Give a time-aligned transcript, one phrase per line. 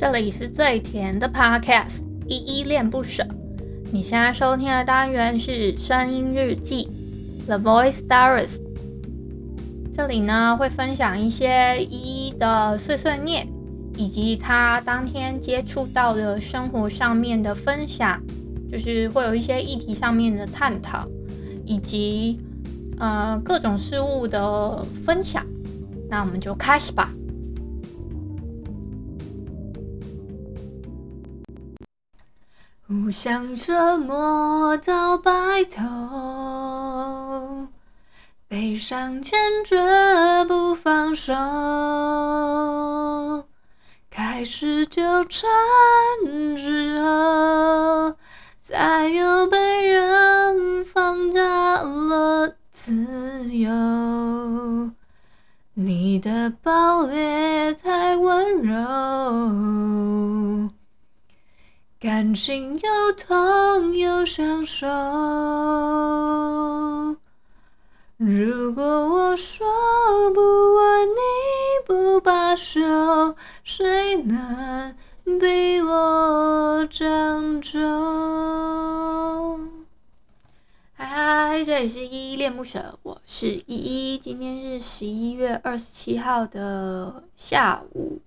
[0.00, 3.26] 这里是最甜的 Podcast，依依恋不舍。
[3.90, 6.88] 你现在收听的单元是声音日记
[7.48, 8.60] The Voice Diaries。
[9.92, 13.48] 这里呢会分享一些依依的碎碎念，
[13.96, 18.22] 以及他当天接触到的生活上面的分享，
[18.70, 21.08] 就是会有一些议题上面的探讨，
[21.64, 22.38] 以及
[23.00, 25.44] 呃各种事物的分享。
[26.08, 27.12] 那我们就开始吧。
[32.88, 35.30] 互相折磨到白
[35.64, 37.68] 头，
[38.48, 39.76] 悲伤坚决
[40.48, 41.34] 不放手，
[44.08, 45.50] 开始纠缠
[46.56, 48.14] 之后，
[48.62, 54.90] 再又被人放大了自由。
[55.74, 58.78] 你的暴烈太温柔。
[62.00, 64.86] 感情又痛又享受。
[68.16, 69.66] 如果我说
[70.32, 70.40] 不
[70.76, 71.16] 吻你
[71.88, 74.94] 不罢休，谁能
[75.40, 77.80] 逼我将就？
[80.92, 84.18] 嗨嗨，这里是依依恋不舍，我是依依。
[84.18, 88.20] 今天是十一月二十七号的下午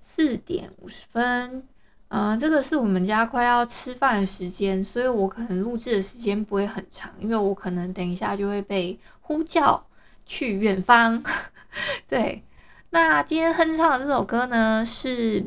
[0.00, 1.68] 四点五十分。
[2.16, 9.84] 嗯、呃，这个是我们家快要吃饭的时间，所以我可能录制的时间不会很长，因为我可能等一下就会被呼叫
[10.24, 11.24] 去远方。
[12.08, 12.44] 对，
[12.90, 15.46] 那今天哼唱的这首歌呢，是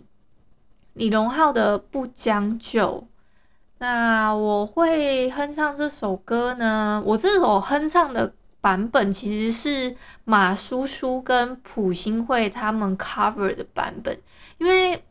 [0.91, 2.81] 李荣浩的《不将就》。
[3.77, 9.95] 那我会哼唱这首歌呢，我这首哼唱的版本其实是
[10.25, 14.19] 马叔叔跟朴信惠他们 cover 的版本，
[14.57, 15.01] 因为。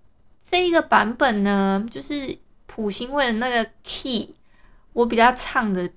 [0.48, 4.34] 这一个版本呢，就是朴信惠的那个 key，
[4.92, 5.90] 我比较唱的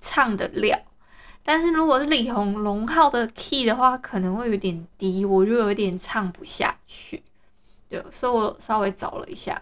[0.00, 0.82] 唱得了，
[1.42, 7.22] 但是如果是李红龙浩的 key 的话，可能会有点低，我就有点唱不下去。
[7.90, 9.60] 对，所以我稍微找了一下。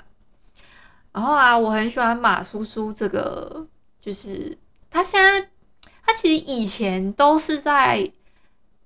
[1.13, 3.67] 然后啊，我很喜欢马叔叔这个，
[4.01, 4.57] 就是
[4.89, 5.49] 他现在，
[6.05, 8.13] 他其实以前都是在，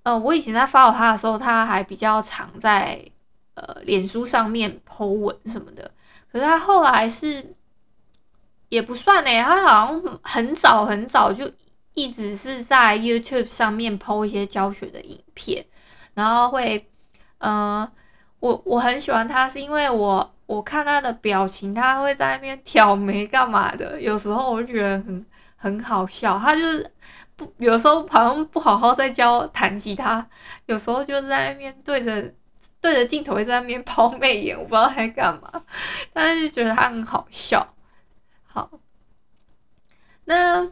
[0.02, 3.04] 呃，我以前在 follow 他的时候，他还比较常在。
[3.60, 5.90] 呃，脸书上面 po 文什么的，
[6.32, 7.54] 可是他后来是
[8.70, 11.50] 也不算呢，他好像很早很早就
[11.92, 15.66] 一直是在 YouTube 上面 po 一些教学的影片，
[16.14, 16.88] 然后会，
[17.38, 17.92] 嗯、呃，
[18.38, 26.90] 我我很喜欢他，是因为我我看他的表情，他会在那边挑眉干嘛的，有时候我就觉得很很好笑，他就是
[27.36, 30.26] 不有时候好像不好好在教弹吉他，
[30.64, 32.32] 有时候就在那边对着。
[32.80, 35.64] 对着镜头会在那边抛媚眼，我不知道他在干嘛，
[36.14, 37.74] 但是就觉得他很好笑。
[38.46, 38.70] 好，
[40.24, 40.64] 那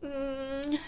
[0.00, 0.78] 嗯，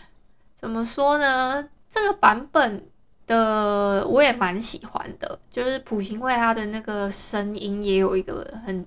[0.55, 1.69] 怎么说呢？
[1.91, 2.89] 这个版本
[3.27, 8.87] 的我也蛮喜欢的，就是朴信惠他的那个声音也有一个很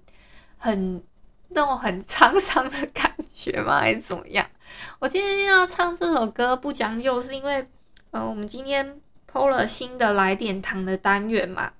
[0.57, 1.03] 很
[1.50, 3.81] 那种很沧桑的感觉吗？
[3.81, 4.45] 还是怎么样？
[5.00, 7.61] 我今天要唱这首歌不将就，是因为
[8.11, 9.01] 嗯、呃，我们今天。
[9.33, 11.71] 偷了新的来点糖的单元嘛？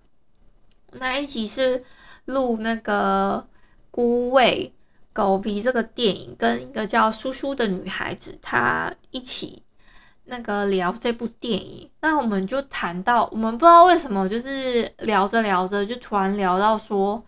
[0.94, 1.84] 那一集是
[2.26, 3.46] 录那个
[3.92, 4.74] 《孤味
[5.14, 9.62] 狗鼻》这个电影，跟一个叫苏苏的女孩子，她一起
[10.26, 11.92] 那个聊这部电影。
[12.02, 17.24] 那我们就谈到，我们不知道为什么，就是聊着聊着，就突然聊到说，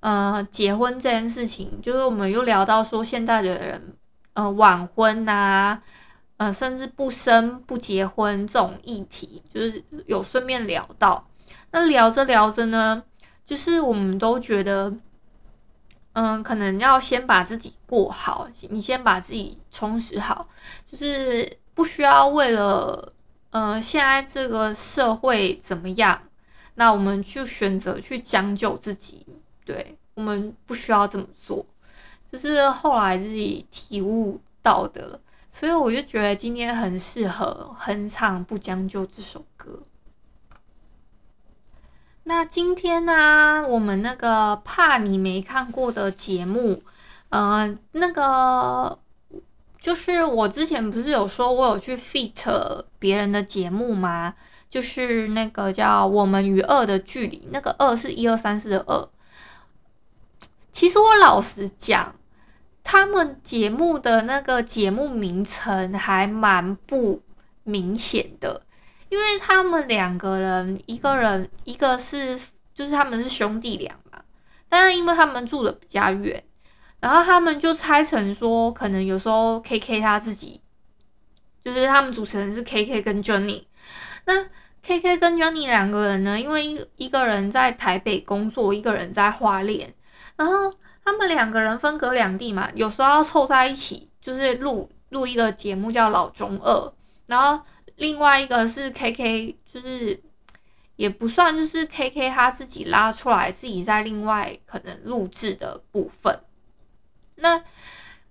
[0.00, 3.94] 呃，结婚这件事情，就是我们又聊到说，现在的人，
[4.32, 5.82] 呃，晚婚呐。
[6.38, 11.26] 呃，甚至不生不结婚这种议题，就是有顺便聊到。
[11.70, 13.02] 那聊着聊着呢，
[13.46, 14.92] 就是我们都觉得，
[16.12, 20.46] 嗯，可能要先把自己过好，你先把自己充实好，
[20.90, 23.12] 就是不需要为了，
[23.50, 26.20] 呃，现在这个社会怎么样，
[26.74, 29.26] 那我们就选择去将就自己。
[29.64, 31.64] 对，我们不需要这么做，
[32.30, 35.18] 就是后来自己体悟到的。
[35.58, 39.84] 所以我就觉得今天很适合哼唱《不将就》这首歌。
[42.24, 46.82] 那今天呢、我们那个怕你没看过的节目，
[47.30, 48.98] 嗯、呃，那个
[49.80, 54.34] 就是我之前不是有说我有去 feat 别人的节目吗？
[54.68, 59.10] 就是那个叫《我们与恶的距离》，那个“恶”是一二三四的“恶”。
[60.70, 62.14] 其实我老实讲。
[62.88, 67.20] 他们节目的那个节目名称还蛮不
[67.64, 68.62] 明显的，
[69.08, 72.38] 因为他们两个人，一个人一个是
[72.72, 74.22] 就是他们是兄弟俩嘛，
[74.68, 76.44] 但是因为他们住的比较远，
[77.00, 80.60] 然后他们就猜成说，可能有时候 KK 他自己，
[81.64, 83.64] 就是他们主持人是 KK 跟 Johnny，
[84.26, 84.44] 那
[84.84, 89.92] KK 跟 Johnny 两个人呢，因为一一个人在台北工作，一个人在花莲，
[90.36, 90.72] 然后
[91.06, 96.92] 他们两个人分隔两地嘛，有时候要凑在一起，就是录录一个节目叫老中二，
[97.26, 97.64] 然后
[97.96, 100.22] 另外一个是 KK，就是。
[100.96, 106.40] 也不算，就是 KK 他自己拉出来，自己在另外可能录制的部分。
[107.34, 107.62] 那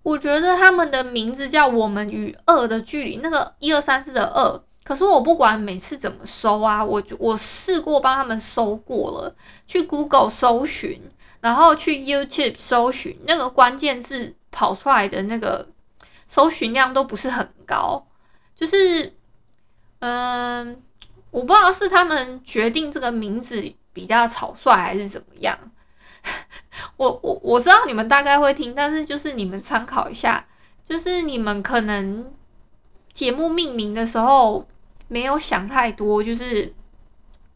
[0.02, 4.60] 我觉得他们的名字叫《我们与恶的距离》，那个一二三四的二。
[4.84, 9.36] 可是我不管每次怎么搜啊，我就我试过帮他们搜过了，
[9.68, 11.00] 去 Google 搜寻，
[11.46, 15.68] 然后去 YouTube 搜寻，那个关键字跑出来的那个
[16.28, 18.08] 搜寻量都不是很高，
[18.56, 19.14] 就是
[20.00, 20.82] 嗯。
[21.32, 23.62] 我不知道是他们决定这个名字
[23.92, 25.60] 比较草率还是怎么样。
[26.96, 30.46] 我我我知道你们大概会听，但是就是你们参考一下，
[30.88, 32.32] 就是你们可能
[33.12, 34.66] 节目命名的时候
[35.10, 36.74] 没有想太多，就是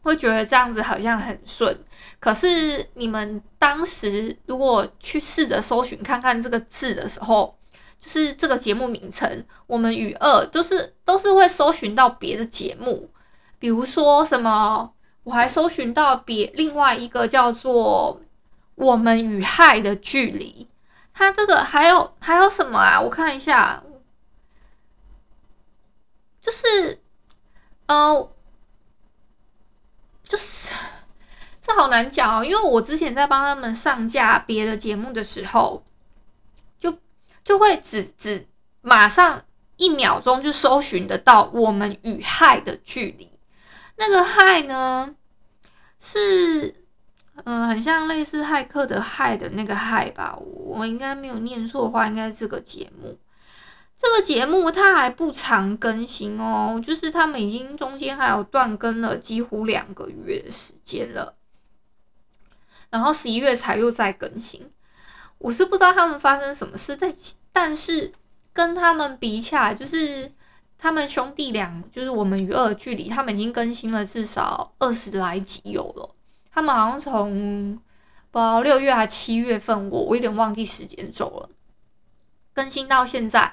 [0.02, 1.84] 会觉得这样子好像很顺。
[2.18, 7.58] 可是你们当时如果去试着搜寻看看这个字的时候，
[7.98, 13.10] 就是这个节目名称“我们与恶”，都是都是会搜寻到别的节目。
[13.58, 14.92] 比如说什么，
[15.22, 18.22] 我还搜寻到别另外一个叫做
[18.74, 20.66] “我们与害的距离”，
[21.12, 22.98] 它这个还有还有什么啊？
[22.98, 23.82] 我看一下，
[26.40, 27.02] 就是，
[27.86, 28.32] 呃，
[30.24, 30.70] 就是
[31.60, 35.82] 这好难讲哦，因为我之前在帮他们上架别的节目的时候，
[36.78, 36.94] 就
[37.42, 38.46] 就会只只
[38.82, 39.42] 马上
[39.76, 43.30] 一秒钟就搜寻得到“我们与害的距离”。
[43.96, 45.14] 那个害呢，
[45.98, 46.68] 是
[47.44, 50.38] 嗯、呃，很像类似骇客的骇的那个骇吧？
[50.38, 53.18] 我应该没有念错的话，应该是这个节目。
[53.96, 61.34] 这个节目它还不常更新哦，就是他们已经中间还有断更了几乎两个月的时间了，
[62.90, 64.70] 然后十一月才又再更新。
[65.38, 67.14] 我是不知道他们发生什么事，但
[67.52, 68.12] 但是
[68.52, 70.32] 跟他们比起来，就是。
[70.82, 76.14] 他们兄弟俩就是我们与恶距离，他们已经更新了至少二十来集有了。
[76.50, 77.78] 他们好像从
[78.30, 81.50] 不六月还七月份，我我有点忘记时间轴了，
[82.54, 83.52] 更新到现在。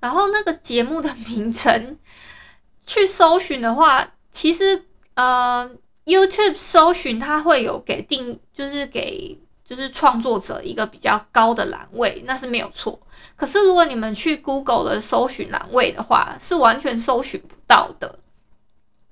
[0.00, 1.98] 然后那个节目的名称
[2.86, 5.70] 去搜寻的话，其实呃
[6.04, 9.38] YouTube 搜寻它会有给定，就是给。
[9.64, 13.00] 就是创作者一个比较高的栏位，那是没有错。
[13.36, 18.18] 可是如果你们去 Google 的搜寻栏位的话，是完全搜寻不到的。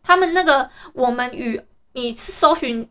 [0.02, 1.62] 他们那个我们与
[1.94, 2.86] 你搜寻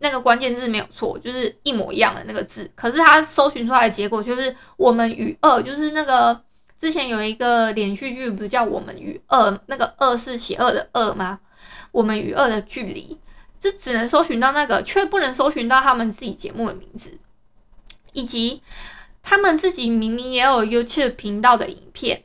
[0.00, 2.70] 那个关键字没有错，就是一模一样的那个字。
[2.74, 6.38] 可是他搜寻出来的结果就是我们与恶，就是那个
[6.78, 11.38] 之前有一个连续剧不是叫我们与恶，那个恶是邪恶的恶吗？
[11.92, 13.18] 我们与恶的距离。
[13.58, 17.18] 就只能搜寻到那个，却不能搜寻到他们自己节目的名字，
[18.12, 18.62] 以及
[19.22, 22.24] 他们自己明明也有 YouTube 频道的影片，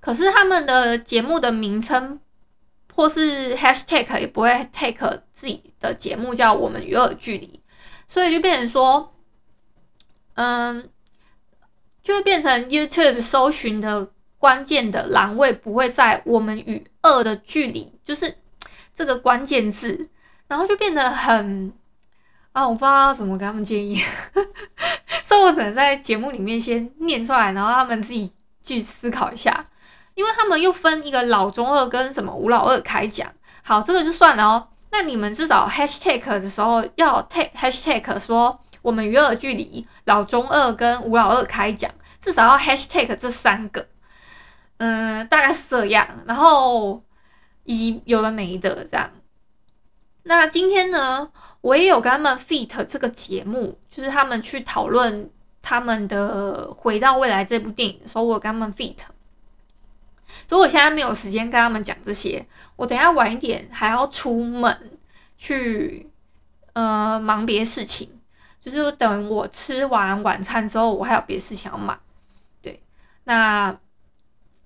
[0.00, 2.20] 可是他们的节目的名称
[2.94, 7.62] 或是 Hashtag 也不会 take 自己的节目叫我们与恶距离，
[8.08, 9.14] 所以就变成说，
[10.34, 10.88] 嗯，
[12.02, 18.38] 就会变成 YouTube 搜寻的关键的栏位不会在我们与恶的距离，就是
[18.94, 20.08] 这个关键字。
[20.50, 21.72] 然后就变得很
[22.50, 24.02] 啊，我不知道怎么给他们建议，
[25.22, 29.64] 所以我只能在节目里面先念出来，然后他们自己去思考一下，
[30.14, 33.32] 因为他们又分一个老中二跟什么吴老二开讲。
[33.62, 34.66] 好，这个就算了哦。
[34.90, 41.88] 那你们至少 hashtag 的时候要 take hashtag 说我们与恶距离老中二跟吴老二开讲，
[42.20, 43.86] 至少要 hashtag 这三个，
[44.78, 46.08] 嗯，大概是这样。
[46.26, 47.00] 然后
[47.62, 49.08] 以及有的没的这样。
[50.30, 51.28] 那今天呢，
[51.60, 55.28] 我也有跟他们 feat 这个节目，就是他们去讨论
[55.60, 58.98] 他们的《回到未来》这部电影的时候，我跟他们 feat。
[60.46, 62.46] 所以我现在没有时间跟他们讲这些，
[62.76, 64.92] 我等下晚一点还要出门
[65.36, 66.08] 去，
[66.74, 68.08] 呃，忙别的事情，
[68.60, 71.98] 就是等我吃完晚餐之后，我还有别的事情要忙。
[72.62, 72.80] 对，
[73.24, 73.76] 那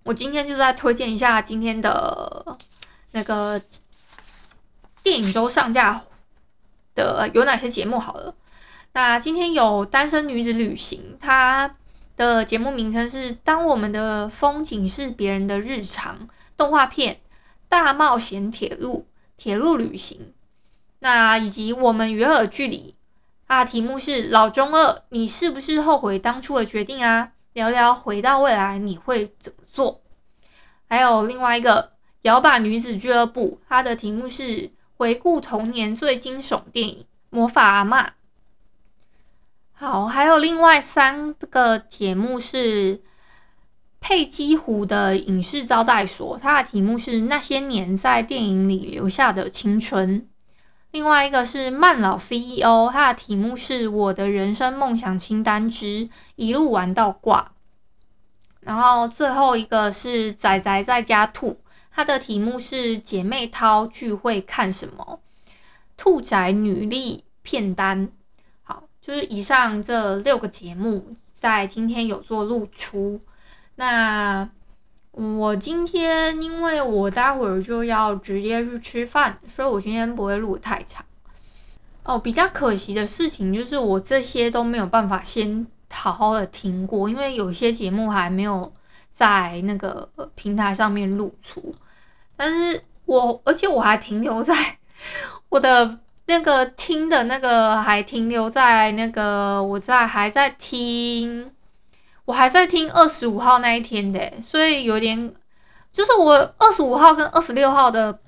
[0.03, 2.59] 我今天就在推荐一下今天的
[3.13, 3.59] 那个。
[5.05, 6.01] 电影周上架
[6.95, 7.99] 的有哪些节目？
[7.99, 8.35] 好了，
[8.95, 11.77] 那今天有《单身女子旅行》，它
[12.17, 16.21] 的节目名称是《当我们的风景是别人的日常》
[16.57, 17.17] 动画片
[17.69, 19.07] 《大冒险铁路
[19.37, 20.19] 铁路旅行》，
[21.01, 22.95] 那以及《我们与恶距离》，
[23.55, 27.33] 啊题目是老中二，你是不是后悔当初的决定啊？
[27.53, 30.01] 聊聊回到未来你会怎么做？
[30.89, 31.93] 还有另外一个
[32.23, 38.05] 摇把女子俱乐部，它的题目是回顾童年最惊悚电影《魔法阿嬷》。
[39.73, 43.03] 好，还有另外三个节目是
[44.01, 50.29] 佩姬湖的影视招待所，它的题目是那些年在电影里留下的青春。
[50.93, 57.51] 另外一个是慢老 CEO，它的题目是我的人生梦想清单之一路玩到挂。
[58.61, 61.59] 然后最后一个是仔仔在家兔，
[61.97, 65.21] 它的题目是姐妹淘聚会看什么？
[65.97, 68.09] 兔宅女力片单。
[68.65, 73.21] 好，就是以上这六个节目在今天有做露出。
[73.77, 74.51] 那
[75.13, 81.07] 我今天因为我待会儿就要直接去吃饭，所以我今天不会录太长。
[82.03, 88.73] 哦，比较可惜的事情就是我这些都没有办法先好好的听过，因为有些节目还没有
[89.13, 91.73] 在那个平台上面露出。
[92.37, 94.55] 但是我而且我还停留在
[95.51, 101.51] 我的那个听的那个还停留在那个我在还在听。
[102.27, 105.35] 我还在听二十五号那一天的，所以有点，
[105.93, 108.19] 就是我二十五号跟二十六号的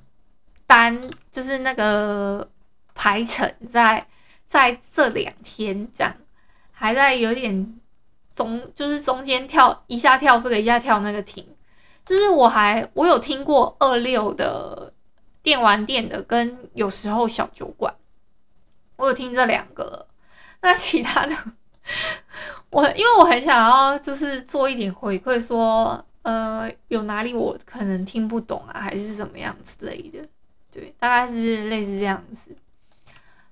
[0.66, 1.00] 单，
[1.32, 2.46] 就是那个
[2.94, 4.06] 排程在
[4.46, 6.14] 在这两天这样，
[6.72, 7.80] 还在有点
[8.34, 11.55] 中，就是中间跳一下跳这个一下跳那个停，
[12.06, 14.92] 就是我还我有听过二六的
[15.42, 17.94] 电玩店的跟有时候小酒馆，
[18.94, 20.06] 我有听这两个，
[20.60, 21.36] 那其他的。
[22.70, 30.25] 我因为我很想要，就是做一点回馈，说，呃，有哪里我可能听不懂啊，还是怎么样之类的，
[30.70, 32.56] 对，大概是类似这样子。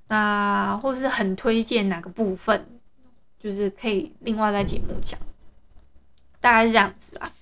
[0.06, 2.78] 那或是很推荐哪个部分，
[3.38, 5.18] 就是可以另外在节目讲，
[6.40, 7.32] 大概是这样子啊。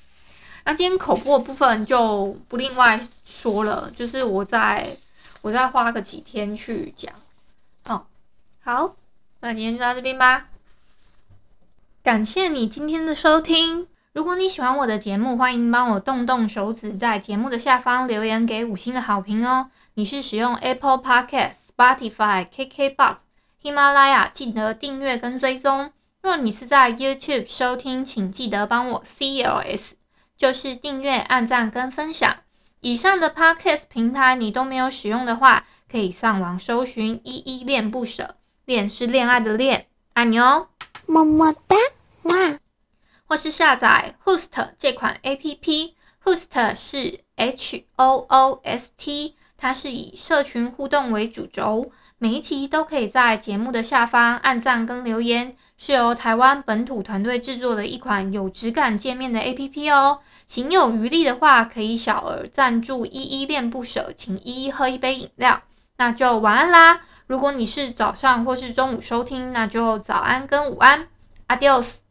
[0.75, 4.97] 今天口播的部分就不另外说了，就是我再
[5.41, 7.13] 我再花个几天去讲。
[7.85, 8.07] 哦，
[8.63, 8.95] 好，
[9.41, 10.49] 那今天就到这边吧。
[12.03, 13.87] 感谢你今天的收听。
[14.13, 19.71] 如果你喜欢我的节目，欢迎帮我动动手指，在节目的下方留言给五星的好评哦。
[19.95, 23.17] 你是使用 Apple Podcast、Spotify、KKBox、
[23.63, 25.93] 喜马拉雅，记得订阅跟追踪。
[26.21, 29.93] 若你是在 YouTube 收听，请记得帮我 CLS，
[30.43, 32.39] 就是订阅、按赞跟分享。
[32.81, 38.35] 以上的 Podcast 平台你都没有使用的话，可以上网搜寻“依依恋不舍”，
[38.67, 40.67] 恋是恋爱的恋，爱你哦。
[41.07, 41.77] 么么哒，
[42.23, 42.59] 哇！
[43.25, 60.21] 或是下载 Hoost 这款 APP，Hoost 是 H O O S T，它是以社群互动为主轴，每一期都可以在节目的下方按赞跟留言，是由台湾本土团队制作的一款有质感界面的 APP 哦。
[60.47, 65.61] 行有余力的话，可以小额赞助依依恋不舍，请依依喝一杯饮料，
[65.97, 67.01] 那就晚安啦。
[67.27, 71.09] 如果你是早上或是中午收听，那就早安跟午安
[71.49, 72.02] ，Adios。